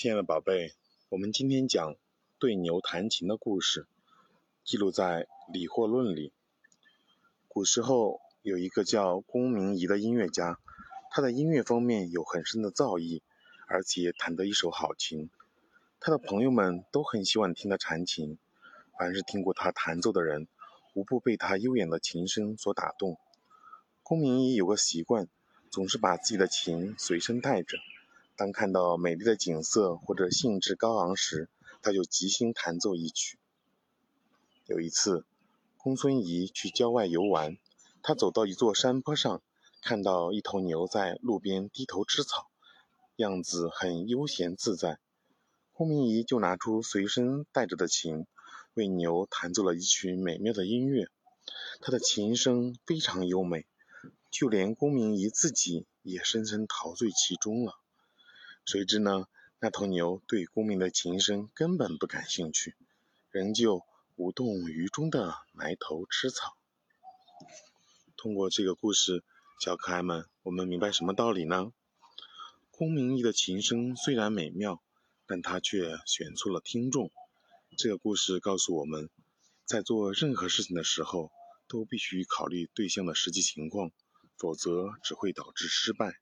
[0.00, 0.74] 亲爱的宝贝，
[1.08, 1.96] 我们今天讲
[2.38, 3.88] 对牛弹琴的故事，
[4.62, 6.32] 记录在《理惑论》里。
[7.48, 10.60] 古时候有一个叫公明仪的音乐家，
[11.10, 13.22] 他的音乐方面有很深的造诣，
[13.66, 15.30] 而且弹得一手好琴。
[15.98, 18.38] 他的朋友们都很喜欢听他弹琴，
[18.96, 20.46] 凡是听过他弹奏的人，
[20.94, 23.18] 无不被他悠远的琴声所打动。
[24.04, 25.26] 公明仪有个习惯，
[25.72, 27.78] 总是把自己的琴随身带着。
[28.38, 31.48] 当看到美丽的景色或者兴致高昂时，
[31.82, 33.36] 他就即兴弹奏一曲。
[34.66, 35.24] 有一次，
[35.76, 37.58] 公孙仪去郊外游玩，
[38.00, 39.42] 他走到一座山坡上，
[39.82, 42.48] 看到一头牛在路边低头吃草，
[43.16, 45.00] 样子很悠闲自在。
[45.72, 48.24] 公明仪就拿出随身带着的琴，
[48.74, 51.08] 为牛弹奏了一曲美妙的音乐。
[51.80, 53.66] 他的琴声非常优美，
[54.30, 57.80] 就连公明仪自己也深深陶醉其中了。
[58.70, 59.26] 谁知呢？
[59.60, 62.76] 那头牛对公明的琴声根本不感兴趣，
[63.30, 63.80] 仍旧
[64.14, 66.54] 无动于衷地埋头吃草。
[68.14, 69.24] 通过这个故事，
[69.58, 71.72] 小可爱们，我们明白什么道理呢？
[72.70, 74.82] 公明仪的琴声虽然美妙，
[75.26, 77.10] 但他却选错了听众。
[77.78, 79.08] 这个故事告诉我们，
[79.64, 81.32] 在做任何事情的时候，
[81.68, 83.92] 都必须考虑对象的实际情况，
[84.36, 86.20] 否则只会导致失败。